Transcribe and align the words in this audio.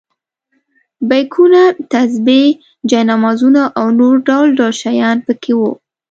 بیکونه، 1.09 1.63
تسبیح، 1.93 2.49
جاینمازونه 2.89 3.61
او 3.79 3.85
نور 3.99 4.15
ډول 4.27 4.47
ډول 4.57 4.73
شیان 4.81 5.17
په 5.25 5.33
کې 5.41 5.53
وو. 5.59 5.71